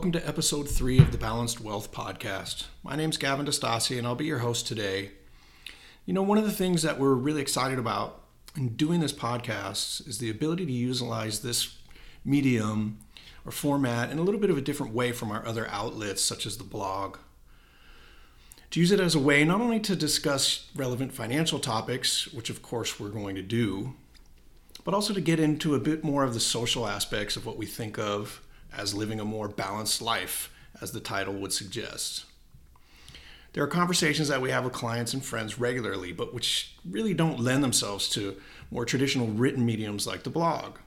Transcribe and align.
Welcome 0.00 0.18
to 0.18 0.26
episode 0.26 0.66
three 0.66 0.98
of 0.98 1.12
the 1.12 1.18
Balanced 1.18 1.60
Wealth 1.60 1.92
Podcast. 1.92 2.68
My 2.82 2.96
name's 2.96 3.18
Gavin 3.18 3.44
Destasi, 3.44 3.98
and 3.98 4.06
I'll 4.06 4.14
be 4.14 4.24
your 4.24 4.38
host 4.38 4.66
today. 4.66 5.10
You 6.06 6.14
know, 6.14 6.22
one 6.22 6.38
of 6.38 6.44
the 6.44 6.50
things 6.50 6.80
that 6.80 6.98
we're 6.98 7.12
really 7.12 7.42
excited 7.42 7.78
about 7.78 8.22
in 8.56 8.76
doing 8.76 9.00
this 9.00 9.12
podcast 9.12 10.08
is 10.08 10.16
the 10.16 10.30
ability 10.30 10.64
to 10.64 10.72
utilize 10.72 11.40
this 11.40 11.76
medium 12.24 13.00
or 13.44 13.52
format 13.52 14.10
in 14.10 14.18
a 14.18 14.22
little 14.22 14.40
bit 14.40 14.48
of 14.48 14.56
a 14.56 14.62
different 14.62 14.94
way 14.94 15.12
from 15.12 15.30
our 15.30 15.44
other 15.44 15.68
outlets, 15.68 16.22
such 16.22 16.46
as 16.46 16.56
the 16.56 16.64
blog. 16.64 17.18
To 18.70 18.80
use 18.80 18.92
it 18.92 19.00
as 19.00 19.14
a 19.14 19.20
way 19.20 19.44
not 19.44 19.60
only 19.60 19.80
to 19.80 19.94
discuss 19.94 20.70
relevant 20.74 21.12
financial 21.12 21.58
topics, 21.58 22.32
which 22.32 22.48
of 22.48 22.62
course 22.62 22.98
we're 22.98 23.10
going 23.10 23.36
to 23.36 23.42
do, 23.42 23.92
but 24.82 24.94
also 24.94 25.12
to 25.12 25.20
get 25.20 25.38
into 25.38 25.74
a 25.74 25.78
bit 25.78 26.02
more 26.02 26.24
of 26.24 26.32
the 26.32 26.40
social 26.40 26.86
aspects 26.86 27.36
of 27.36 27.44
what 27.44 27.58
we 27.58 27.66
think 27.66 27.98
of 27.98 28.40
as 28.76 28.94
living 28.94 29.20
a 29.20 29.24
more 29.24 29.48
balanced 29.48 30.00
life, 30.00 30.52
as 30.80 30.92
the 30.92 31.00
title 31.00 31.34
would 31.34 31.52
suggest. 31.52 32.24
There 33.52 33.64
are 33.64 33.68
conversations 33.68 34.28
that 34.28 34.40
we 34.40 34.50
have 34.50 34.64
with 34.64 34.72
clients 34.72 35.12
and 35.12 35.24
friends 35.24 35.58
regularly, 35.58 36.12
but 36.12 36.32
which 36.32 36.76
really 36.88 37.14
don't 37.14 37.40
lend 37.40 37.64
themselves 37.64 38.08
to 38.10 38.36
more 38.70 38.84
traditional 38.84 39.26
written 39.26 39.66
mediums 39.66 40.06
like 40.06 40.22
the 40.22 40.30
blog. 40.30 40.78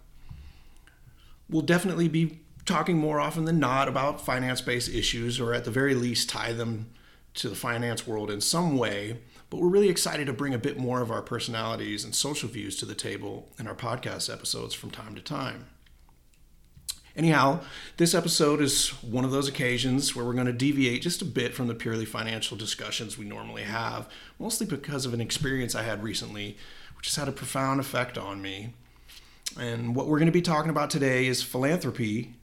We'll 1.49 1.61
definitely 1.61 2.07
be 2.07 2.39
talking 2.65 2.97
more 2.97 3.19
often 3.19 3.43
than 3.43 3.59
not 3.59 3.89
about 3.89 4.25
finance 4.25 4.61
based 4.61 4.89
issues, 4.89 5.39
or 5.39 5.53
at 5.53 5.65
the 5.65 5.71
very 5.71 5.93
least, 5.93 6.29
tie 6.29 6.53
them 6.53 6.89
to 7.33 7.49
the 7.49 7.55
finance 7.55 8.07
world 8.07 8.31
in 8.31 8.39
some 8.39 8.77
way. 8.77 9.19
But 9.49 9.59
we're 9.59 9.67
really 9.67 9.89
excited 9.89 10.27
to 10.27 10.33
bring 10.33 10.53
a 10.53 10.59
bit 10.59 10.77
more 10.77 11.01
of 11.01 11.11
our 11.11 11.21
personalities 11.21 12.05
and 12.05 12.15
social 12.15 12.47
views 12.47 12.77
to 12.77 12.85
the 12.85 12.95
table 12.95 13.51
in 13.59 13.67
our 13.67 13.75
podcast 13.75 14.31
episodes 14.31 14.73
from 14.73 14.89
time 14.89 15.15
to 15.15 15.21
time. 15.21 15.67
Anyhow, 17.15 17.59
this 17.97 18.15
episode 18.15 18.59
is 18.59 18.89
one 19.03 19.23
of 19.23 19.29
those 19.29 19.47
occasions 19.47 20.15
where 20.15 20.25
we're 20.25 20.33
going 20.33 20.47
to 20.47 20.53
deviate 20.53 21.03
just 21.03 21.21
a 21.21 21.25
bit 21.25 21.53
from 21.53 21.67
the 21.67 21.75
purely 21.75 22.05
financial 22.05 22.57
discussions 22.57 23.19
we 23.19 23.25
normally 23.25 23.61
have, 23.61 24.09
mostly 24.39 24.65
because 24.65 25.05
of 25.05 25.13
an 25.13 25.21
experience 25.21 25.75
I 25.75 25.83
had 25.83 26.01
recently, 26.01 26.57
which 26.97 27.05
has 27.05 27.15
had 27.15 27.27
a 27.27 27.31
profound 27.31 27.79
effect 27.79 28.17
on 28.17 28.41
me. 28.41 28.73
And 29.59 29.95
what 29.95 30.07
we're 30.07 30.17
going 30.17 30.25
to 30.25 30.31
be 30.31 30.41
talking 30.41 30.71
about 30.71 30.89
today 30.89 31.27
is 31.27 31.43
philanthropy. 31.43 32.33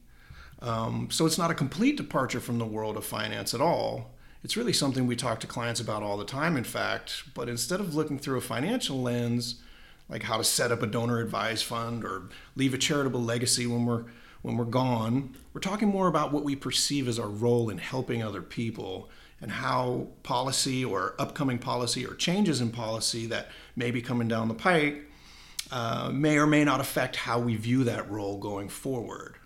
Um, 0.63 1.09
so 1.11 1.27
it's 1.27 1.39
not 1.39 1.51
a 1.51 1.55
complete 1.55 1.97
departure 1.97 2.39
from 2.39 2.59
the 2.59 2.65
world 2.65 2.97
of 2.97 3.05
finance 3.05 3.53
at 3.53 3.61
all. 3.61 4.13
It's 4.45 4.57
really 4.57 4.73
something 4.73 5.05
we 5.05 5.17
talk 5.17 5.41
to 5.41 5.49
clients 5.49 5.81
about 5.81 6.05
all 6.05 6.17
the 6.17 6.25
time, 6.25 6.57
in 6.57 6.63
fact. 6.63 7.25
But 7.35 7.49
instead 7.49 7.81
of 7.81 7.97
looking 7.97 8.21
through 8.21 8.39
a 8.39 8.43
financial 8.43 9.03
lens, 9.03 9.57
like 10.09 10.23
how 10.23 10.37
to 10.37 10.45
set 10.45 10.71
up 10.71 10.81
a 10.81 10.87
donor 10.87 11.19
advised 11.19 11.65
fund 11.65 12.05
or 12.05 12.29
leave 12.55 12.73
a 12.73 12.79
charitable 12.79 13.21
legacy 13.21 13.67
when 13.67 13.85
we're 13.85 14.05
when 14.43 14.57
we're 14.57 14.65
gone, 14.65 15.37
we're 15.53 15.61
talking 15.61 15.89
more 15.89 16.09
about 16.09 16.33
what 16.33 16.45
we 16.45 16.57
perceive 16.57 17.09
as 17.09 17.19
our 17.19 17.29
role 17.29 17.69
in 17.71 17.79
helping 17.79 18.23
other 18.23 18.43
people 18.43 19.11
and 19.41 19.51
how 19.51 20.09
policy 20.23 20.85
or 20.85 21.15
upcoming 21.19 21.59
policy 21.59 22.07
or 22.07 22.15
changes 22.15 22.61
in 22.61 22.71
policy 22.71 23.27
that 23.27 23.51
may 23.77 23.91
be 23.91 24.03
coming 24.03 24.29
down 24.29 24.49
the 24.49 24.55
pike 24.55 25.03
uh, 25.71 26.11
may 26.13 26.39
or 26.39 26.47
may 26.47 26.65
not 26.65 26.81
affect 26.81 27.17
how 27.17 27.39
we 27.39 27.57
view 27.57 27.85
that 27.85 28.11
role 28.11 28.39
going 28.39 28.69
forward. 28.69 29.37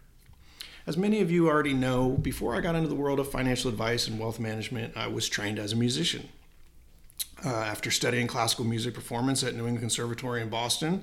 As 0.87 0.97
many 0.97 1.21
of 1.21 1.31
you 1.31 1.49
already 1.49 1.75
know, 1.75 2.11
before 2.11 2.55
I 2.55 2.61
got 2.61 2.75
into 2.75 2.89
the 2.89 2.95
world 2.95 3.19
of 3.19 3.31
financial 3.31 3.71
advice 3.71 4.07
and 4.07 4.19
wealth 4.19 4.39
management, 4.39 4.97
I 4.97 5.07
was 5.07 5.29
trained 5.29 5.59
as 5.59 5.73
a 5.73 5.77
musician. 5.77 6.29
Uh, 7.45 7.49
after 7.49 7.91
studying 7.91 8.27
classical 8.27 8.65
music 8.65 8.95
performance 8.95 9.43
at 9.43 9.55
New 9.55 9.61
England 9.67 9.81
Conservatory 9.81 10.41
in 10.41 10.49
Boston, 10.49 11.03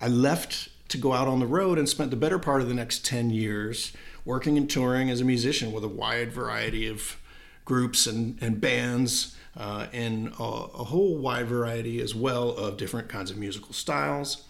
I 0.00 0.08
left 0.08 0.68
to 0.96 1.02
go 1.02 1.12
out 1.12 1.28
on 1.28 1.38
the 1.38 1.46
road 1.46 1.78
and 1.78 1.88
spent 1.88 2.10
the 2.10 2.16
better 2.16 2.38
part 2.38 2.60
of 2.60 2.68
the 2.68 2.74
next 2.74 3.04
10 3.04 3.30
years 3.30 3.92
working 4.24 4.56
and 4.56 4.68
touring 4.68 5.08
as 5.10 5.20
a 5.20 5.24
musician 5.24 5.72
with 5.72 5.84
a 5.84 5.88
wide 5.88 6.32
variety 6.32 6.88
of 6.88 7.18
groups 7.64 8.06
and, 8.06 8.38
and 8.40 8.60
bands 8.60 9.36
uh, 9.56 9.86
and 9.92 10.28
a, 10.38 10.42
a, 10.42 10.84
whole 10.84 11.16
wide 11.16 11.46
variety 11.46 12.00
as 12.00 12.14
well 12.14 12.50
of 12.50 12.76
different 12.76 13.08
kinds 13.08 13.30
of 13.30 13.36
musical 13.36 13.72
styles. 13.72 14.44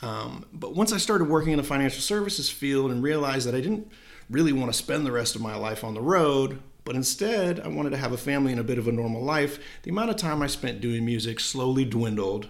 Um, 0.00 0.46
but 0.52 0.74
once 0.74 0.92
I 0.92 0.96
started 0.96 1.28
working 1.28 1.52
in 1.52 1.58
the 1.58 1.62
financial 1.62 2.00
services 2.00 2.50
field 2.50 2.90
and 2.90 3.02
realized 3.02 3.46
that 3.46 3.54
I 3.54 3.60
didn't 3.60 3.90
really 4.28 4.52
want 4.52 4.72
to 4.72 4.76
spend 4.76 5.06
the 5.06 5.12
rest 5.12 5.36
of 5.36 5.42
my 5.42 5.54
life 5.54 5.84
on 5.84 5.94
the 5.94 6.00
road, 6.00 6.60
but 6.84 6.96
instead 6.96 7.60
I 7.60 7.68
wanted 7.68 7.90
to 7.90 7.98
have 7.98 8.12
a 8.12 8.16
family 8.16 8.50
and 8.50 8.60
a 8.60 8.64
bit 8.64 8.78
of 8.78 8.88
a 8.88 8.92
normal 8.92 9.22
life, 9.22 9.58
the 9.82 9.90
amount 9.90 10.10
of 10.10 10.16
time 10.16 10.42
I 10.42 10.48
spent 10.48 10.80
doing 10.80 11.04
music 11.04 11.38
slowly 11.38 11.84
dwindled, 11.84 12.48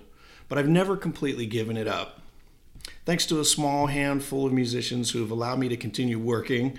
but 0.49 0.59
I've 0.59 0.69
never 0.69 0.97
completely 0.97 1.45
given 1.45 1.77
it 1.77 1.87
up 1.87 2.22
thanks 3.05 3.27
to 3.27 3.41
a 3.41 3.45
small 3.45 3.87
handful 3.87 4.47
of 4.47 4.53
musicians 4.53 5.11
who 5.11 5.21
have 5.21 5.31
allowed 5.31 5.59
me 5.59 5.69
to 5.69 5.77
continue 5.77 6.19
working, 6.19 6.79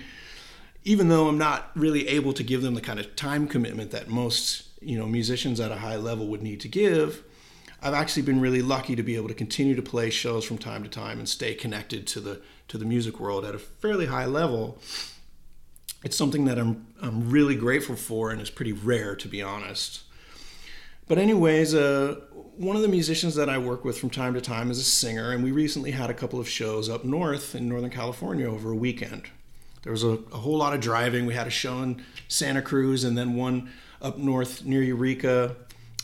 even 0.84 1.08
though 1.08 1.28
I'm 1.28 1.38
not 1.38 1.70
really 1.74 2.08
able 2.08 2.32
to 2.32 2.42
give 2.42 2.62
them 2.62 2.74
the 2.74 2.80
kind 2.80 2.98
of 2.98 3.16
time 3.16 3.46
commitment 3.46 3.90
that 3.90 4.08
most 4.08 4.64
you 4.80 4.98
know 4.98 5.06
musicians 5.06 5.60
at 5.60 5.72
a 5.72 5.76
high 5.76 5.96
level 5.96 6.26
would 6.28 6.42
need 6.42 6.60
to 6.60 6.68
give. 6.68 7.22
I've 7.82 7.94
actually 7.94 8.22
been 8.22 8.40
really 8.40 8.62
lucky 8.62 8.96
to 8.96 9.02
be 9.02 9.16
able 9.16 9.28
to 9.28 9.34
continue 9.34 9.74
to 9.74 9.82
play 9.82 10.08
shows 10.08 10.44
from 10.44 10.56
time 10.56 10.82
to 10.84 10.88
time 10.88 11.18
and 11.18 11.28
stay 11.28 11.54
connected 11.54 12.06
to 12.08 12.20
the 12.20 12.40
to 12.68 12.78
the 12.78 12.84
music 12.84 13.20
world 13.20 13.44
at 13.44 13.54
a 13.54 13.58
fairly 13.58 14.06
high 14.06 14.26
level. 14.26 14.78
It's 16.02 16.16
something 16.16 16.44
that 16.46 16.58
I'm 16.58 16.86
I'm 17.00 17.30
really 17.30 17.56
grateful 17.56 17.96
for 17.96 18.30
and 18.30 18.40
is 18.40 18.50
pretty 18.50 18.72
rare 18.72 19.14
to 19.16 19.28
be 19.28 19.42
honest. 19.42 20.02
But 21.06 21.18
anyways, 21.18 21.74
uh, 21.74 22.20
one 22.56 22.76
of 22.76 22.82
the 22.82 22.88
musicians 22.88 23.34
that 23.34 23.50
I 23.50 23.58
work 23.58 23.84
with 23.84 23.98
from 23.98 24.10
time 24.10 24.34
to 24.34 24.40
time 24.40 24.70
is 24.70 24.78
a 24.78 24.84
singer, 24.84 25.32
and 25.32 25.44
we 25.44 25.50
recently 25.50 25.90
had 25.90 26.08
a 26.08 26.14
couple 26.14 26.40
of 26.40 26.48
shows 26.48 26.88
up 26.88 27.04
north 27.04 27.54
in 27.54 27.68
Northern 27.68 27.90
California 27.90 28.48
over 28.48 28.70
a 28.70 28.76
weekend. 28.76 29.28
There 29.82 29.92
was 29.92 30.02
a, 30.02 30.18
a 30.32 30.38
whole 30.38 30.56
lot 30.56 30.72
of 30.72 30.80
driving. 30.80 31.26
We 31.26 31.34
had 31.34 31.46
a 31.46 31.50
show 31.50 31.82
in 31.82 32.02
Santa 32.26 32.62
Cruz 32.62 33.04
and 33.04 33.18
then 33.18 33.34
one 33.34 33.70
up 34.00 34.16
north 34.16 34.64
near 34.64 34.82
Eureka. 34.82 35.56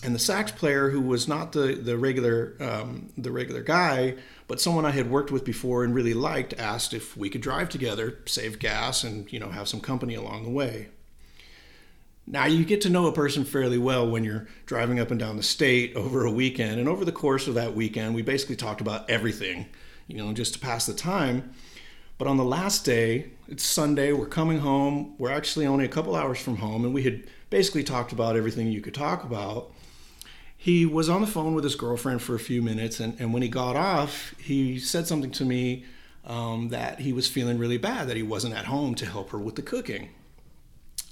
And 0.03 0.15
the 0.15 0.19
sax 0.19 0.51
player, 0.51 0.91
who 0.91 1.01
was 1.01 1.29
not 1.29 1.53
the 1.53 1.75
the 1.75 1.99
regular 1.99 2.57
um, 2.59 3.11
the 3.19 3.31
regular 3.31 3.63
guy, 3.63 4.17
but 4.49 4.61
someone 4.61 4.87
I 4.87 4.93
had 4.93 5.11
worked 5.11 5.31
with 5.31 5.45
before 5.45 5.85
and 5.85 5.95
really 5.95 6.15
liked, 6.15 6.55
asked 6.59 6.95
if 6.95 7.17
we 7.19 7.29
could 7.29 7.43
drive 7.43 7.69
together, 7.69 8.19
save 8.25 8.59
gas, 8.59 9.05
and 9.05 9.31
you 9.31 9.39
know 9.39 9.51
have 9.51 9.69
some 9.69 9.81
company 9.81 10.15
along 10.15 10.45
the 10.45 10.51
way. 10.51 10.89
Now, 12.27 12.47
you 12.47 12.65
get 12.65 12.83
to 12.83 12.91
know 12.91 13.07
a 13.07 13.13
person 13.13 13.45
fairly 13.45 13.79
well 13.79 14.09
when 14.09 14.23
you're 14.23 14.47
driving 14.67 15.01
up 15.01 15.11
and 15.11 15.19
down 15.19 15.37
the 15.37 15.43
state 15.43 15.97
over 15.97 16.25
a 16.25 16.31
weekend. 16.31 16.79
And 16.79 16.89
over 16.89 17.05
the 17.05 17.13
course 17.13 17.49
of 17.49 17.55
that 17.55 17.75
weekend, 17.75 18.15
we 18.15 18.23
basically 18.23 18.57
talked 18.57 18.81
about 18.81 19.09
everything, 19.11 19.67
you 20.07 20.19
know, 20.19 20.33
just 20.33 20.55
to 20.55 20.61
pass 20.61 20.87
the 20.87 20.95
time. 20.95 21.53
But 22.19 22.29
on 22.29 22.37
the 22.37 22.45
last 22.45 22.85
day, 22.85 23.31
it's 23.49 23.65
Sunday, 23.65 24.13
we're 24.13 24.27
coming 24.27 24.59
home. 24.59 25.15
We're 25.19 25.33
actually 25.33 25.67
only 25.67 25.87
a 25.87 25.89
couple 25.89 26.15
hours 26.15 26.39
from 26.39 26.57
home, 26.57 26.85
and 26.85 26.93
we 26.93 27.03
had 27.03 27.25
basically 27.49 27.83
talked 27.83 28.13
about 28.13 28.37
everything 28.37 28.71
you 28.71 28.83
could 28.83 28.95
talk 28.95 29.25
about. 29.25 29.73
He 30.57 30.85
was 30.85 31.09
on 31.09 31.23
the 31.23 31.27
phone 31.27 31.55
with 31.55 31.65
his 31.65 31.75
girlfriend 31.75 32.21
for 32.21 32.35
a 32.35 32.39
few 32.39 32.61
minutes, 32.61 33.01
and, 33.01 33.19
and 33.19 33.33
when 33.33 33.41
he 33.41 33.49
got 33.49 33.75
off, 33.75 34.35
he 34.39 34.79
said 34.79 35.07
something 35.07 35.31
to 35.31 35.47
me 35.47 35.87
um, 36.27 36.69
that 36.69 37.01
he 37.01 37.15
was 37.15 37.27
feeling 37.27 37.57
really 37.57 37.79
bad 37.79 38.07
that 38.09 38.17
he 38.19 38.23
wasn't 38.23 38.55
at 38.55 38.67
home 38.67 38.95
to 38.97 39.07
help 39.07 39.31
her 39.31 39.39
with 39.39 39.57
the 39.57 39.63
cooking. 39.63 40.11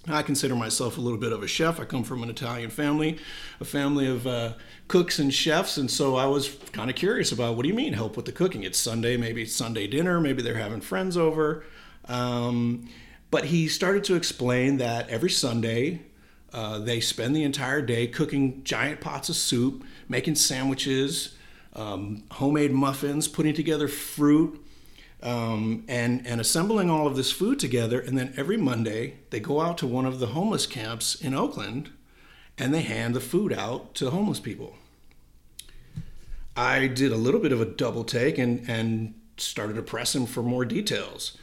I 0.06 0.22
consider 0.22 0.54
myself 0.54 0.97
a 0.97 1.00
little 1.00 1.19
bit 1.19 1.32
of 1.32 1.42
a 1.42 1.48
chef. 1.48 1.81
I 1.81 1.84
come 1.84 2.04
from 2.04 2.22
an 2.22 2.31
Italian 2.31 2.70
family, 2.70 3.19
a 3.60 3.64
family 3.64 4.06
of 4.06 4.26
uh, 4.26 4.53
cooks 4.86 5.19
and 5.19 5.32
chefs, 5.34 5.76
and 5.76 5.91
so 5.91 6.16
I 6.16 6.26
was 6.26 6.56
kind 6.72 6.88
of 6.88 6.97
curious 6.97 7.32
about 7.32 7.56
what 7.56 7.62
do 7.62 7.69
you 7.69 7.75
mean 7.75 7.92
help 7.92 8.16
with 8.16 8.25
the 8.25 8.32
cooking? 8.32 8.62
It's 8.62 8.78
Sunday, 8.78 9.16
maybe 9.16 9.42
it's 9.42 9.54
Sunday 9.54 9.86
dinner, 9.86 10.20
maybe 10.20 10.41
they're 10.41 10.54
having 10.54 10.81
friends 10.81 11.16
over. 11.16 11.64
Um, 12.06 12.88
but 13.30 13.47
he 13.47 13.68
started 13.68 14.04
to 14.04 14.15
explain 14.15 14.78
that 14.78 15.09
every 15.10 15.30
Sunday 15.30 16.00
uh, 16.53 16.78
they 16.78 17.00
spend 17.00 17.36
the 17.36 17.42
entire 17.42 17.83
day 17.83 18.06
cooking 18.06 18.65
giant 18.65 19.00
pots 19.00 19.28
of 19.28 19.36
soup, 19.36 19.84
making 20.09 20.36
sandwiches, 20.36 21.36
um, 21.74 22.22
homemade 22.30 22.72
muffins, 22.72 23.28
putting 23.28 23.53
together 23.53 23.89
fruit 23.89 24.65
um, 25.22 25.84
and 25.88 26.26
and 26.26 26.41
assembling 26.41 26.91
all 26.91 27.06
of 27.06 27.16
this 27.16 27.32
food 27.32 27.59
together. 27.59 28.00
And 28.00 28.16
then 28.16 28.34
every 28.36 28.56
Monday 28.56 29.18
they 29.30 29.41
go 29.41 29.60
out 29.60 29.78
to 29.78 29.86
one 29.86 30.06
of 30.06 30.20
the 30.20 30.28
homeless 30.28 30.66
camps 30.66 31.15
in 31.15 31.34
Oakland, 31.34 31.91
and 32.56 32.72
they 32.72 32.82
hand 32.82 33.15
the 33.15 33.20
food 33.20 33.53
out 33.53 33.94
to 33.97 34.10
homeless 34.10 34.41
people. 34.41 34.76
I 36.56 36.88
did 36.88 37.12
a 37.12 37.16
little 37.16 37.41
bit 37.41 37.53
of 37.53 37.60
a 37.60 37.66
double 37.66 38.04
take 38.04 38.38
and 38.38 38.68
and 38.68 39.15
started 39.36 39.74
to 39.76 39.82
press 39.82 40.15
him 40.15 40.26
for 40.26 40.42
more 40.42 40.65
details. 40.65 41.36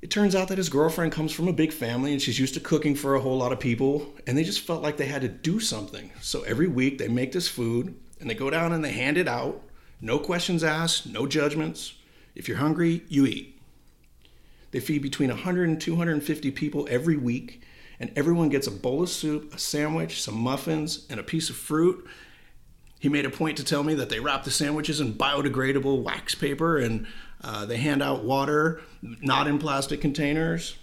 It 0.00 0.10
turns 0.12 0.36
out 0.36 0.46
that 0.48 0.58
his 0.58 0.68
girlfriend 0.68 1.10
comes 1.10 1.32
from 1.32 1.48
a 1.48 1.52
big 1.52 1.72
family 1.72 2.12
and 2.12 2.22
she's 2.22 2.38
used 2.38 2.54
to 2.54 2.60
cooking 2.60 2.94
for 2.94 3.16
a 3.16 3.20
whole 3.20 3.36
lot 3.36 3.52
of 3.52 3.58
people, 3.58 4.14
and 4.26 4.38
they 4.38 4.44
just 4.44 4.60
felt 4.60 4.82
like 4.82 4.96
they 4.96 5.06
had 5.06 5.22
to 5.22 5.28
do 5.28 5.58
something. 5.58 6.12
So 6.20 6.42
every 6.42 6.68
week 6.68 6.98
they 6.98 7.08
make 7.08 7.32
this 7.32 7.48
food 7.48 7.96
and 8.20 8.30
they 8.30 8.34
go 8.34 8.50
down 8.50 8.72
and 8.72 8.84
they 8.84 8.92
hand 8.92 9.16
it 9.18 9.26
out. 9.26 9.62
No 10.00 10.18
questions 10.18 10.62
asked, 10.62 11.06
no 11.06 11.26
judgments. 11.26 11.94
If 12.38 12.48
you're 12.48 12.58
hungry, 12.58 13.02
you 13.08 13.26
eat. 13.26 13.60
They 14.70 14.80
feed 14.80 15.02
between 15.02 15.28
100 15.28 15.68
and 15.68 15.80
250 15.80 16.50
people 16.52 16.86
every 16.88 17.16
week, 17.16 17.62
and 17.98 18.12
everyone 18.14 18.48
gets 18.48 18.66
a 18.66 18.70
bowl 18.70 19.02
of 19.02 19.08
soup, 19.08 19.52
a 19.52 19.58
sandwich, 19.58 20.22
some 20.22 20.36
muffins, 20.36 21.04
and 21.10 21.18
a 21.18 21.24
piece 21.24 21.50
of 21.50 21.56
fruit. 21.56 22.06
He 23.00 23.08
made 23.08 23.26
a 23.26 23.30
point 23.30 23.56
to 23.58 23.64
tell 23.64 23.82
me 23.82 23.94
that 23.94 24.08
they 24.08 24.20
wrap 24.20 24.44
the 24.44 24.50
sandwiches 24.50 25.00
in 25.00 25.14
biodegradable 25.14 26.02
wax 26.02 26.34
paper 26.34 26.78
and 26.78 27.06
uh, 27.42 27.66
they 27.66 27.76
hand 27.76 28.02
out 28.02 28.24
water, 28.24 28.80
not 29.02 29.46
in 29.46 29.58
plastic 29.58 30.00
containers. 30.00 30.76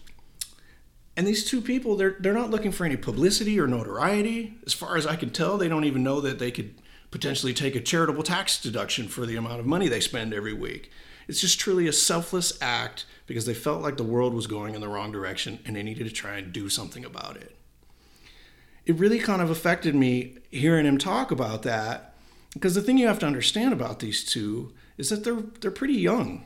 And 1.17 1.25
these 1.25 1.45
two 1.45 1.61
people, 1.61 1.95
they're 1.95 2.17
they're 2.19 2.33
not 2.33 2.51
looking 2.51 2.71
for 2.71 2.85
any 2.85 2.97
publicity 2.97 3.59
or 3.59 3.67
notoriety. 3.67 4.55
As 4.65 4.73
far 4.73 4.97
as 4.97 5.07
I 5.07 5.15
can 5.15 5.29
tell, 5.29 5.57
they 5.57 5.69
don't 5.69 5.85
even 5.85 6.03
know 6.03 6.19
that 6.21 6.39
they 6.39 6.51
could 6.51 6.75
potentially 7.11 7.53
take 7.53 7.75
a 7.75 7.79
charitable 7.79 8.23
tax 8.23 8.61
deduction 8.61 9.07
for 9.07 9.25
the 9.25 9.37
amount 9.37 9.61
of 9.61 9.65
money 9.65 9.87
they 9.87 10.01
spend 10.01 10.33
every 10.33 10.53
week. 10.53 10.91
It's 11.27 11.41
just 11.41 11.59
truly 11.59 11.87
a 11.87 11.93
selfless 11.93 12.57
act 12.61 13.05
because 13.27 13.45
they 13.45 13.53
felt 13.53 13.81
like 13.81 13.97
the 13.97 14.03
world 14.03 14.33
was 14.33 14.47
going 14.47 14.75
in 14.75 14.81
the 14.81 14.87
wrong 14.87 15.11
direction 15.11 15.59
and 15.65 15.75
they 15.75 15.83
needed 15.83 16.05
to 16.05 16.11
try 16.11 16.37
and 16.37 16.53
do 16.53 16.69
something 16.69 17.03
about 17.03 17.37
it. 17.37 17.55
It 18.85 18.95
really 18.95 19.19
kind 19.19 19.41
of 19.41 19.49
affected 19.49 19.95
me 19.95 20.37
hearing 20.51 20.85
him 20.85 20.97
talk 20.97 21.31
about 21.31 21.63
that 21.63 22.13
because 22.53 22.75
the 22.75 22.81
thing 22.81 22.97
you 22.97 23.07
have 23.07 23.19
to 23.19 23.25
understand 23.25 23.73
about 23.73 23.99
these 23.99 24.23
two 24.23 24.73
is 24.97 25.09
that 25.09 25.23
they're 25.23 25.41
they're 25.61 25.71
pretty 25.71 25.95
young. 25.95 26.45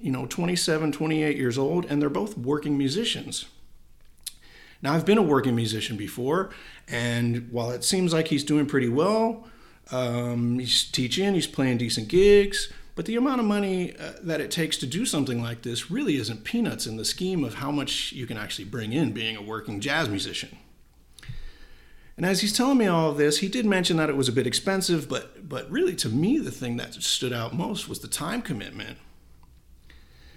You 0.00 0.10
know, 0.10 0.26
27, 0.26 0.92
28 0.92 1.36
years 1.36 1.58
old 1.58 1.84
and 1.86 2.00
they're 2.00 2.08
both 2.08 2.36
working 2.38 2.78
musicians. 2.78 3.46
Now, 4.82 4.94
I've 4.94 5.06
been 5.06 5.18
a 5.18 5.22
working 5.22 5.54
musician 5.54 5.96
before, 5.96 6.50
and 6.88 7.48
while 7.52 7.70
it 7.70 7.84
seems 7.84 8.12
like 8.12 8.28
he's 8.28 8.42
doing 8.42 8.66
pretty 8.66 8.88
well, 8.88 9.46
um, 9.92 10.58
he's 10.58 10.90
teaching, 10.90 11.34
he's 11.34 11.46
playing 11.46 11.78
decent 11.78 12.08
gigs, 12.08 12.72
but 12.94 13.06
the 13.06 13.16
amount 13.16 13.40
of 13.40 13.46
money 13.46 13.96
uh, 13.96 14.12
that 14.22 14.40
it 14.40 14.50
takes 14.50 14.76
to 14.78 14.86
do 14.86 15.06
something 15.06 15.42
like 15.42 15.62
this 15.62 15.90
really 15.90 16.16
isn't 16.16 16.44
peanuts 16.44 16.86
in 16.86 16.96
the 16.96 17.04
scheme 17.04 17.42
of 17.44 17.54
how 17.54 17.70
much 17.70 18.12
you 18.12 18.26
can 18.26 18.36
actually 18.36 18.66
bring 18.66 18.92
in 18.92 19.12
being 19.12 19.36
a 19.36 19.42
working 19.42 19.80
jazz 19.80 20.08
musician. 20.08 20.58
And 22.16 22.26
as 22.26 22.42
he's 22.42 22.52
telling 22.52 22.78
me 22.78 22.86
all 22.86 23.10
of 23.10 23.16
this, 23.16 23.38
he 23.38 23.48
did 23.48 23.64
mention 23.64 23.96
that 23.96 24.10
it 24.10 24.16
was 24.16 24.28
a 24.28 24.32
bit 24.32 24.46
expensive, 24.46 25.08
but 25.08 25.48
but 25.48 25.70
really 25.70 25.94
to 25.96 26.08
me 26.08 26.38
the 26.38 26.50
thing 26.50 26.76
that 26.76 26.94
stood 26.94 27.32
out 27.32 27.54
most 27.54 27.88
was 27.88 28.00
the 28.00 28.08
time 28.08 28.42
commitment. 28.42 28.98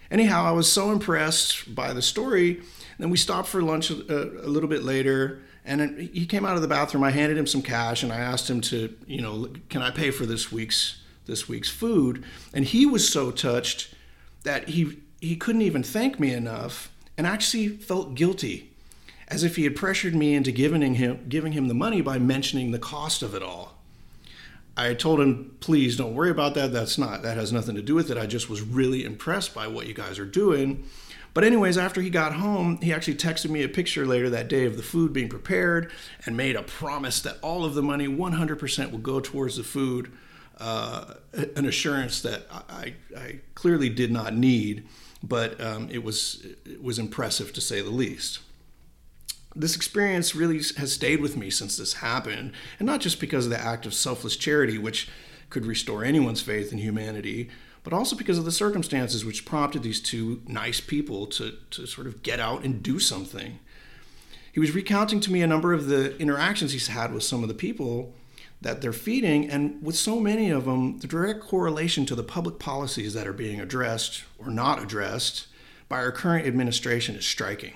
Anyhow, 0.10 0.46
I 0.46 0.52
was 0.52 0.72
so 0.72 0.92
impressed 0.92 1.74
by 1.76 1.92
the 1.92 2.02
story. 2.02 2.62
Then 2.98 3.10
we 3.10 3.18
stopped 3.18 3.50
for 3.50 3.62
lunch 3.62 3.90
a, 3.90 4.46
a 4.46 4.48
little 4.48 4.70
bit 4.70 4.84
later, 4.84 5.42
and 5.66 6.00
he 6.00 6.26
came 6.26 6.46
out 6.46 6.56
of 6.56 6.62
the 6.62 6.68
bathroom. 6.68 7.04
I 7.04 7.12
handed 7.12 7.38
him 7.38 7.48
some 7.48 7.62
cash, 7.62 8.04
and 8.04 8.14
I 8.14 8.18
asked 8.18 8.50
him 8.50 8.62
to, 8.62 8.96
you 9.08 9.22
know, 9.22 9.50
can 9.70 9.82
I 9.82 9.92
pay 9.92 10.12
for 10.12 10.26
this 10.26 10.52
week's 10.52 11.02
this 11.26 11.48
week's 11.48 11.70
food? 11.70 12.24
And 12.54 12.66
he 12.66 12.86
was 12.86 13.08
so 13.08 13.32
touched 13.32 13.94
that 14.44 14.70
he 14.70 15.00
he 15.22 15.36
couldn't 15.36 15.64
even 15.64 15.82
thank 15.84 16.20
me 16.20 16.32
enough, 16.32 16.92
and 17.18 17.26
actually 17.26 17.70
felt 17.70 18.16
guilty 18.16 18.72
as 19.28 19.44
if 19.44 19.56
he 19.56 19.64
had 19.64 19.76
pressured 19.76 20.14
me 20.14 20.36
into 20.36 20.52
giving 20.52 20.96
him, 20.96 21.26
giving 21.28 21.54
him 21.54 21.68
the 21.68 21.74
money 21.74 22.02
by 22.02 22.20
mentioning 22.20 22.72
the 22.72 22.80
cost 22.80 23.24
of 23.24 23.34
it 23.34 23.42
all. 23.42 23.74
I 24.78 24.94
told 24.94 25.22
him, 25.22 25.56
please 25.62 25.96
don't 25.96 26.14
worry 26.14 26.30
about 26.30 26.54
that. 26.56 26.74
That's 26.74 26.98
not, 26.98 27.24
that 27.24 27.38
has 27.38 27.52
nothing 27.52 27.76
to 27.76 27.82
do 27.82 27.96
with 27.96 28.12
it. 28.12 28.18
I 28.18 28.26
just 28.26 28.50
was 28.50 28.62
really 28.62 29.06
impressed 29.06 29.54
by 29.54 29.68
what 29.68 29.88
you 29.88 29.94
guys 29.94 30.20
are 30.20 30.26
doing. 30.26 30.84
But, 31.34 31.44
anyways, 31.44 31.78
after 31.78 32.02
he 32.02 32.10
got 32.10 32.34
home, 32.34 32.80
he 32.82 32.94
actually 32.94 33.16
texted 33.16 33.50
me 33.50 33.64
a 33.64 33.70
picture 33.70 34.06
later 34.06 34.30
that 34.30 34.48
day 34.48 34.66
of 34.66 34.78
the 34.78 34.84
food 34.84 35.12
being 35.12 35.28
prepared 35.28 35.92
and 36.26 36.38
made 36.38 36.56
a 36.56 36.64
promise 36.64 37.22
that 37.22 37.38
all 37.42 37.66
of 37.66 37.74
the 37.74 37.82
money, 37.82 38.08
100%, 38.08 38.92
will 38.92 39.00
go 39.00 39.20
towards 39.20 39.58
the 39.58 39.64
food. 39.64 40.12
Uh, 40.58 41.16
an 41.58 41.66
assurance 41.66 42.22
that 42.22 42.48
I, 42.50 42.94
I, 43.18 43.40
clearly 43.56 43.90
did 43.90 44.10
not 44.10 44.34
need, 44.34 44.88
but 45.22 45.60
um, 45.60 45.90
it, 45.92 46.02
was, 46.02 46.46
it 46.66 46.82
was 46.82 46.98
impressive 46.98 47.52
to 47.54 47.62
say 47.62 47.82
the 47.82 47.90
least 47.90 48.40
this 49.56 49.76
experience 49.76 50.36
really 50.36 50.58
has 50.78 50.94
stayed 50.94 51.22
with 51.22 51.38
me 51.38 51.50
since 51.50 51.78
this 51.78 51.94
happened, 51.94 52.52
and 52.78 52.86
not 52.86 53.00
just 53.00 53.20
because 53.20 53.46
of 53.46 53.52
the 53.52 53.60
act 53.60 53.86
of 53.86 53.94
selfless 53.94 54.36
charity, 54.36 54.78
which 54.78 55.08
could 55.50 55.66
restore 55.66 56.04
anyone's 56.04 56.42
faith 56.42 56.74
in 56.74 56.78
humanity, 56.78 57.50
but 57.84 57.94
also 57.94 58.16
because 58.16 58.38
of 58.38 58.46
the 58.46 58.52
circumstances 58.52 59.24
which 59.24 59.46
prompted 59.46 59.84
these 59.84 60.02
two 60.02 60.42
nice 60.48 60.82
people 60.82 61.26
to, 61.28 61.54
to 61.72 61.86
sort 61.86 62.08
of 62.08 62.22
get 62.24 62.40
out 62.40 62.66
and 62.66 62.84
do 62.84 63.00
something. 63.00 63.60
He 64.52 64.60
was 64.60 64.76
recounting 64.76 65.20
to 65.22 65.32
me 65.32 65.42
a 65.42 65.48
number 65.48 65.74
of 65.74 65.88
the 65.88 66.18
interactions 66.18 66.74
he's 66.74 66.88
had 66.88 67.14
with 67.14 67.24
some 67.24 67.42
of 67.44 67.48
the 67.48 67.56
people 67.56 68.14
that 68.62 68.82
they're 68.82 68.94
feeding, 68.94 69.50
and 69.50 69.82
with 69.84 69.96
so 69.96 70.20
many 70.20 70.50
of 70.50 70.66
them, 70.66 71.00
the 71.00 71.08
direct 71.08 71.42
correlation 71.42 72.06
to 72.08 72.16
the 72.16 72.24
public 72.24 72.58
policies 72.58 73.14
that 73.14 73.28
are 73.28 73.34
being 73.34 73.60
addressed 73.60 74.24
or 74.38 74.50
not 74.50 74.82
addressed 74.82 75.48
by 75.88 75.98
our 75.98 76.12
current 76.12 76.48
administration 76.48 77.16
is 77.16 77.26
striking. 77.26 77.74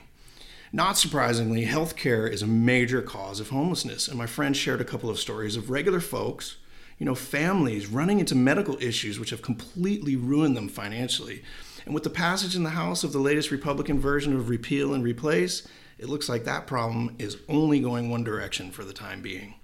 Not 0.72 0.98
surprisingly, 0.98 1.66
healthcare 1.66 2.32
is 2.32 2.42
a 2.42 2.48
major 2.48 3.02
cause 3.02 3.40
of 3.40 3.50
homelessness. 3.50 4.08
And 4.08 4.18
my 4.18 4.28
friend 4.28 4.56
shared 4.56 4.82
a 4.82 4.86
couple 4.86 5.10
of 5.10 5.20
stories 5.20 5.56
of 5.56 5.72
regular 5.72 6.00
folks, 6.00 6.58
you 7.00 7.06
know, 7.06 7.16
families 7.16 7.88
running 7.88 8.20
into 8.20 8.36
medical 8.36 8.78
issues 8.82 9.20
which 9.20 9.32
have 9.32 9.42
completely 9.42 10.16
ruined 10.16 10.56
them 10.56 10.70
financially. 10.70 11.44
And 11.86 11.94
with 11.94 12.04
the 12.04 12.10
passage 12.12 12.56
in 12.56 12.64
the 12.64 12.72
House 12.72 13.04
of 13.04 13.14
the 13.14 13.20
latest 13.20 13.50
Republican 13.50 14.00
version 14.00 14.36
of 14.36 14.50
repeal 14.50 14.94
and 14.94 15.04
replace, 15.04 15.68
it 15.98 16.08
looks 16.08 16.30
like 16.30 16.44
that 16.44 16.68
problem 16.68 17.16
is 17.18 17.38
only 17.48 17.80
going 17.80 18.10
one 18.10 18.24
direction 18.24 18.70
for 18.70 18.84
the 18.84 18.94
time 18.94 19.22
being. 19.22 19.56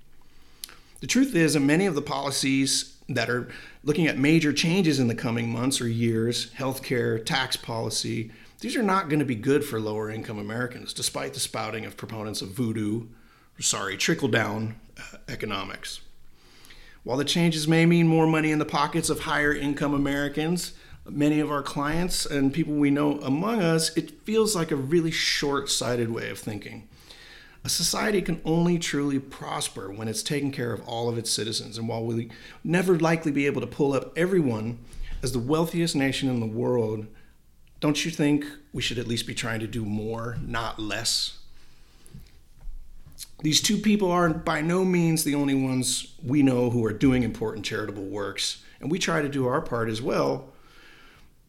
The 1.02 1.08
truth 1.08 1.36
is 1.36 1.54
that 1.54 1.60
many 1.60 1.86
of 1.86 1.96
the 1.96 2.02
policies 2.02 2.96
that 3.10 3.30
are 3.30 3.50
looking 3.84 4.08
at 4.08 4.18
major 4.18 4.52
changes 4.52 5.00
in 5.00 5.08
the 5.08 5.16
coming 5.16 5.50
months 5.50 5.80
or 5.82 5.88
years, 5.88 6.52
healthcare, 6.52 7.24
tax 7.24 7.56
policy, 7.56 8.32
these 8.62 8.76
are 8.76 8.84
not 8.84 9.10
going 9.10 9.20
to 9.20 9.26
be 9.26 9.36
good 9.36 9.64
for 9.64 9.80
lower 9.80 10.10
income 10.10 10.40
Americans, 10.40 10.94
despite 10.94 11.34
the 11.34 11.40
spouting 11.40 11.86
of 11.86 11.98
proponents 11.98 12.42
of 12.42 12.50
voodoo, 12.50 13.08
sorry, 13.60 13.98
trickle 13.98 14.30
down 14.30 14.76
uh, 14.98 15.18
economics. 15.28 16.02
While 17.04 17.18
the 17.18 17.26
changes 17.26 17.68
may 17.68 17.86
mean 17.86 18.08
more 18.08 18.26
money 18.26 18.50
in 18.50 18.58
the 18.58 18.66
pockets 18.66 19.12
of 19.12 19.22
higher 19.22 19.54
income 19.54 19.94
Americans, 19.94 20.74
many 21.08 21.40
of 21.40 21.52
our 21.52 21.62
clients 21.62 22.26
and 22.26 22.52
people 22.52 22.74
we 22.74 22.90
know 22.90 23.20
among 23.20 23.62
us, 23.62 23.96
it 23.96 24.24
feels 24.24 24.56
like 24.56 24.72
a 24.72 24.76
really 24.76 25.12
short 25.12 25.70
sighted 25.70 26.10
way 26.10 26.30
of 26.30 26.40
thinking. 26.40 26.88
A 27.66 27.70
society 27.70 28.22
can 28.22 28.42
only 28.46 28.78
truly 28.78 29.18
prosper 29.18 29.92
when 29.92 30.08
it's 30.08 30.22
taking 30.22 30.52
care 30.52 30.72
of 30.72 30.88
all 30.88 31.10
of 31.10 31.18
its 31.18 31.32
citizens. 31.32 31.80
And 31.80 31.88
while 31.88 32.06
we 32.06 32.30
never 32.64 33.00
likely 33.00 33.32
be 33.32 33.48
able 33.48 33.60
to 33.62 33.66
pull 33.66 33.94
up 33.94 34.16
everyone 34.16 34.78
as 35.24 35.32
the 35.32 35.40
wealthiest 35.40 35.96
nation 35.96 36.30
in 36.30 36.40
the 36.40 36.46
world, 36.46 37.08
don't 37.80 38.06
you 38.06 38.12
think 38.12 38.46
we 38.72 38.84
should 38.84 39.00
at 39.00 39.08
least 39.08 39.26
be 39.26 39.34
trying 39.34 39.62
to 39.62 39.68
do 39.68 39.84
more, 39.84 40.38
not 40.46 40.78
less? 40.78 41.40
These 43.42 43.62
two 43.62 43.80
people 43.80 44.12
are 44.12 44.30
by 44.30 44.62
no 44.62 44.86
means 44.86 45.24
the 45.24 45.34
only 45.34 45.56
ones 45.56 46.14
we 46.24 46.44
know 46.44 46.70
who 46.70 46.86
are 46.86 46.94
doing 46.94 47.24
important 47.24 47.66
charitable 47.66 48.06
works, 48.06 48.64
and 48.80 48.92
we 48.92 49.00
try 49.00 49.24
to 49.24 49.30
do 49.30 49.48
our 49.48 49.62
part 49.62 49.90
as 49.90 50.04
well. 50.04 50.50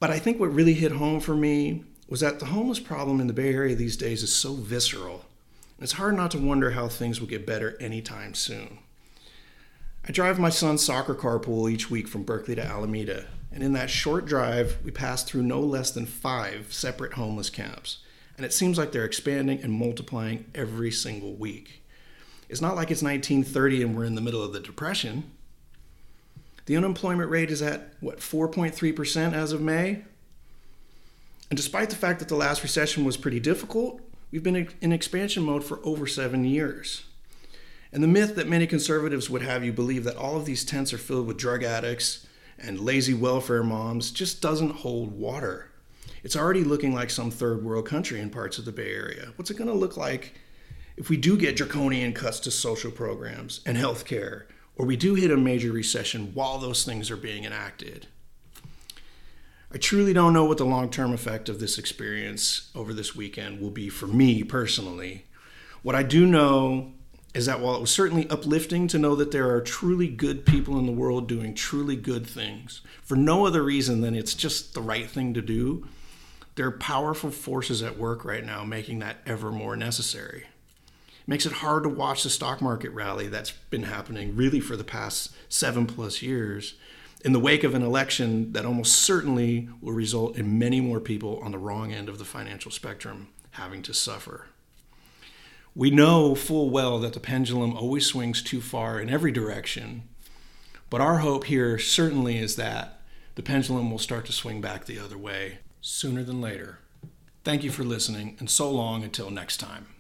But 0.01 0.11
I 0.11 0.19
think 0.19 0.41
what 0.41 0.55
really 0.55 0.73
hit 0.73 0.93
home 0.93 1.21
for 1.21 1.37
me 1.37 1.85
was 2.09 2.21
that 2.21 2.41
the 2.41 2.47
homeless 2.47 2.81
problem 2.81 3.21
in 3.21 3.27
the 3.27 3.35
Bay 3.35 3.53
Area 3.53 3.75
these 3.75 3.99
days 3.99 4.23
is 4.23 4.35
so 4.35 4.55
visceral. 4.55 5.26
It's 5.79 5.93
hard 5.93 6.17
not 6.17 6.31
to 6.31 6.39
wonder 6.39 6.71
how 6.71 6.89
things 6.89 7.21
will 7.21 7.29
get 7.29 7.47
better 7.47 7.77
anytime 7.81 8.33
soon. 8.35 8.79
I 10.09 10.13
drive 10.13 10.39
my 10.39 10.51
son's 10.51 10.83
soccer 10.83 11.15
carpool 11.15 11.71
each 11.71 11.91
week 11.91 12.09
from 12.09 12.23
Berkeley 12.23 12.55
to 12.55 12.65
Alameda, 12.65 13.27
and 13.53 13.63
in 13.63 13.73
that 13.75 13.91
short 13.91 14.25
drive, 14.25 14.79
we 14.85 14.91
pass 14.91 15.23
through 15.23 15.43
no 15.43 15.61
less 15.61 15.91
than 15.91 16.07
five 16.07 16.73
separate 16.73 17.15
homeless 17.15 17.51
camps. 17.51 17.99
And 18.37 18.47
it 18.47 18.53
seems 18.53 18.79
like 18.79 18.93
they're 18.93 19.05
expanding 19.05 19.61
and 19.63 19.73
multiplying 19.73 20.47
every 20.55 20.91
single 20.91 21.35
week. 21.35 21.83
It's 22.49 22.61
not 22.61 22.77
like 22.77 22.91
it's 22.91 23.03
1930 23.03 23.83
and 23.83 23.97
we're 23.97 24.05
in 24.05 24.15
the 24.15 24.21
middle 24.21 24.43
of 24.43 24.53
the 24.53 24.61
Depression. 24.61 25.31
The 26.67 26.77
unemployment 26.77 27.31
rate 27.31 27.51
is 27.51 27.63
at, 27.63 27.95
what, 28.01 28.19
4.3% 28.19 29.33
as 29.33 29.53
of 29.53 29.61
May? 29.61 30.05
And 31.49 31.57
despite 31.57 31.91
the 31.91 31.97
fact 31.97 32.19
that 32.19 32.29
the 32.29 32.35
last 32.35 32.63
recession 32.63 33.05
was 33.05 33.17
pretty 33.17 33.41
difficult, 33.41 34.01
we've 34.31 34.43
been 34.43 34.69
in 34.81 34.93
expansion 34.93 35.43
mode 35.43 35.65
for 35.65 35.81
over 35.85 36.07
seven 36.07 36.45
years. 36.45 37.05
And 37.93 38.03
the 38.03 38.09
myth 38.09 38.35
that 38.37 38.49
many 38.49 38.67
conservatives 38.67 39.31
would 39.31 39.43
have 39.43 39.65
you 39.65 39.73
believe 39.73 40.05
that 40.05 40.17
all 40.17 40.37
of 40.37 40.45
these 40.45 40.65
tents 40.65 40.93
are 40.93 40.99
filled 40.99 41.27
with 41.27 41.37
drug 41.37 41.63
addicts 41.63 42.27
and 42.59 42.81
lazy 42.81 43.15
welfare 43.15 43.63
moms 43.63 44.11
just 44.11 44.43
doesn't 44.43 44.77
hold 44.77 45.13
water. 45.13 45.71
It's 46.23 46.37
already 46.37 46.65
looking 46.65 46.93
like 46.93 47.11
some 47.11 47.31
third 47.31 47.65
world 47.65 47.87
country 47.87 48.21
in 48.21 48.31
parts 48.31 48.59
of 48.59 48.65
the 48.65 48.73
Bay 48.73 48.93
Area. 48.93 49.33
What's 49.37 49.51
it 49.51 49.57
going 49.57 49.71
to 49.71 49.75
look 49.75 49.97
like 49.97 50.35
if 50.97 51.09
we 51.09 51.17
do 51.17 51.37
get 51.37 51.57
draconian 51.57 52.13
cuts 52.13 52.41
to 52.41 52.51
social 52.51 52.91
programs 52.91 53.61
and 53.67 53.77
health 53.77 54.05
care, 54.05 54.47
or 54.77 54.87
we 54.87 54.97
do 54.97 55.15
hit 55.15 55.31
a 55.31 55.37
major 55.37 55.73
recession 55.73 56.33
while 56.35 56.59
those 56.59 56.85
things 56.85 57.11
are 57.11 57.17
being 57.17 57.45
enacted? 57.45 58.09
I 59.73 59.79
truly 59.79 60.13
don't 60.13 60.33
know 60.33 60.45
what 60.45 60.59
the 60.59 60.65
long 60.65 60.91
term 60.91 61.13
effect 61.13 61.49
of 61.49 61.59
this 61.59 61.79
experience 61.79 62.71
over 62.75 62.93
this 62.93 63.17
weekend 63.17 63.61
will 63.61 63.71
be 63.71 63.89
for 63.89 64.07
me 64.07 64.45
personally. 64.45 65.27
What 65.83 65.97
I 65.97 66.03
do 66.03 66.25
know 66.25 66.93
is 67.35 67.47
that 67.47 67.61
while 67.61 67.75
it 67.75 67.81
was 67.81 67.91
certainly 67.91 68.29
uplifting 68.31 68.89
to 68.89 68.99
know 68.99 69.15
that 69.17 69.31
there 69.31 69.51
are 69.51 69.61
truly 69.61 70.09
good 70.09 70.47
people 70.47 70.79
in 70.79 70.87
the 70.87 70.93
world 70.93 71.29
doing 71.29 71.53
truly 71.53 71.95
good 71.95 72.27
things 72.27 72.81
for 73.03 73.17
no 73.17 73.45
other 73.45 73.63
reason 73.63 74.01
than 74.01 74.15
it's 74.15 74.35
just 74.35 74.73
the 74.73 74.81
right 74.81 75.11
thing 75.11 75.35
to 75.35 75.43
do, 75.43 75.87
there 76.55 76.67
are 76.67 76.73
powerful 76.73 77.31
forces 77.31 77.83
at 77.83 77.99
work 77.99 78.25
right 78.25 78.45
now 78.45 78.65
making 78.65 79.01
that 79.01 79.19
ever 79.27 79.53
more 79.53 79.77
necessary. 79.77 80.45
It 80.45 81.29
makes 81.29 81.45
it 81.45 81.53
hard 81.53 81.83
to 81.83 81.89
watch 81.91 82.23
the 82.23 82.31
stock 82.31 82.63
market 82.63 82.91
rally 82.93 83.27
that's 83.27 83.51
been 83.51 83.83
happening 83.83 84.35
really 84.35 84.61
for 84.61 84.77
the 84.77 84.85
past 84.85 85.35
seven 85.51 85.87
plus 85.87 86.23
years 86.23 86.75
in 87.27 87.33
the 87.33 87.41
wake 87.41 87.65
of 87.65 87.75
an 87.75 87.83
election 87.83 88.53
that 88.53 88.65
almost 88.65 88.93
certainly 88.93 89.69
will 89.81 89.93
result 89.93 90.37
in 90.37 90.61
many 90.61 90.81
more 90.81 91.01
people 91.01 91.41
on 91.41 91.51
the 91.51 91.59
wrong 91.59 91.93
end 91.93 92.09
of 92.09 92.19
the 92.19 92.25
financial 92.25 92.71
spectrum 92.71 93.27
having 93.51 93.83
to 93.83 93.93
suffer. 93.93 94.47
We 95.75 95.91
know 95.91 96.37
full 96.37 96.71
well 96.71 97.01
that 97.01 97.15
the 97.15 97.21
pendulum 97.21 97.77
always 97.77 98.07
swings 98.07 98.41
too 98.43 98.61
far 98.61 99.01
in 99.01 99.11
every 99.11 99.33
direction, 99.33 100.05
but 100.89 101.01
our 101.01 101.19
hope 101.19 101.47
here 101.47 101.81
certainly 101.81 102.39
is 102.39 102.55
that 102.55 103.01
the 103.35 103.43
pendulum 103.43 103.91
will 103.91 103.99
start 103.99 104.25
to 104.27 104.33
swing 104.33 104.61
back 104.61 104.85
the 104.85 105.01
other 105.01 105.19
way 105.19 105.59
sooner 105.81 106.23
than 106.23 106.41
later. 106.41 106.79
Thank 107.43 107.65
you 107.65 107.73
for 107.73 107.83
listening, 107.83 108.37
and 108.39 108.49
so 108.49 108.71
long 108.71 109.03
until 109.03 109.31
next 109.31 109.57
time. 109.57 109.96